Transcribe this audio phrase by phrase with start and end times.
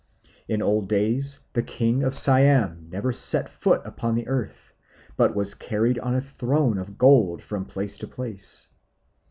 [0.47, 4.73] In old days the king of Siam never set foot upon the earth,
[5.15, 8.65] but was carried on a throne of gold from place to place.